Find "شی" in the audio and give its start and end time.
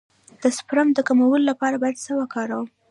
2.13-2.17